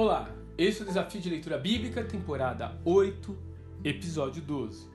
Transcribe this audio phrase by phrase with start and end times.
[0.00, 3.36] Olá, esse é o Desafio de Leitura Bíblica, temporada 8,
[3.82, 4.86] episódio 12.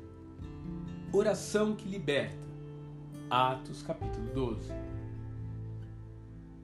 [1.12, 2.48] Oração que liberta.
[3.30, 4.72] Atos, capítulo 12.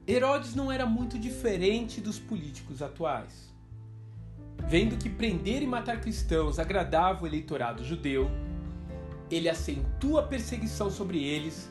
[0.08, 3.54] Herodes não era muito diferente dos políticos atuais.
[4.66, 8.30] Vendo que prender e matar cristãos agradava o eleitorado judeu,
[9.30, 11.70] ele acentua a perseguição sobre eles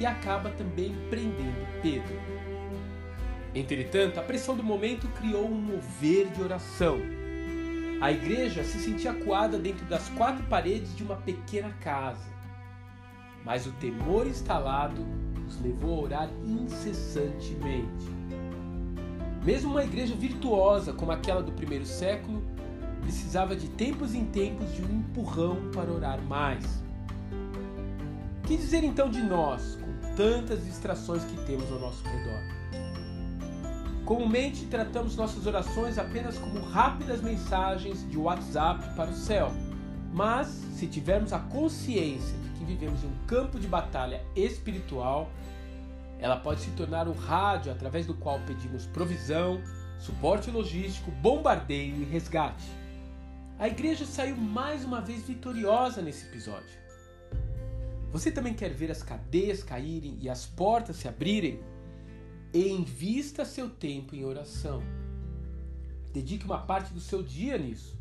[0.00, 1.45] e acaba também prendendo.
[3.56, 6.98] Entretanto, a pressão do momento criou um mover de oração.
[8.02, 12.28] A igreja se sentia acuada dentro das quatro paredes de uma pequena casa.
[13.42, 15.06] Mas o temor instalado
[15.48, 18.06] os levou a orar incessantemente.
[19.42, 22.42] Mesmo uma igreja virtuosa como aquela do primeiro século
[23.00, 26.84] precisava de tempos em tempos de um empurrão para orar mais.
[28.46, 32.85] Que dizer então de nós, com tantas distrações que temos ao nosso redor?
[34.06, 39.50] Comumente tratamos nossas orações apenas como rápidas mensagens de WhatsApp para o céu.
[40.12, 45.28] Mas, se tivermos a consciência de que vivemos em um campo de batalha espiritual,
[46.20, 49.60] ela pode se tornar o rádio através do qual pedimos provisão,
[49.98, 52.64] suporte logístico, bombardeio e resgate.
[53.58, 56.78] A igreja saiu mais uma vez vitoriosa nesse episódio.
[58.12, 61.60] Você também quer ver as cadeias caírem e as portas se abrirem?
[62.52, 64.82] E invista seu tempo em oração.
[66.12, 67.98] Dedique uma parte do seu dia nisso.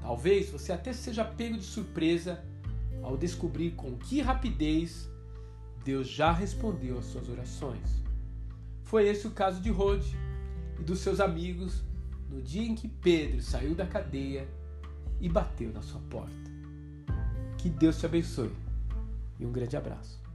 [0.00, 2.44] Talvez você até seja pego de surpresa
[3.02, 5.08] ao descobrir com que rapidez
[5.84, 8.02] Deus já respondeu às suas orações.
[8.82, 10.16] Foi esse o caso de Rode
[10.78, 11.82] e dos seus amigos
[12.28, 14.48] no dia em que Pedro saiu da cadeia
[15.20, 16.50] e bateu na sua porta.
[17.58, 18.52] Que Deus te abençoe
[19.38, 20.25] e um grande abraço.